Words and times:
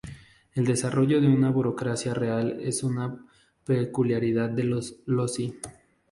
El 0.55 0.65
desarrollo 0.65 1.21
de 1.21 1.27
una 1.27 1.51
burocracia 1.51 2.15
real 2.15 2.59
es 2.59 2.81
una 2.81 3.23
peculiaridad 3.65 4.49
de 4.49 4.63
los 4.63 4.95
lozi. 5.05 5.53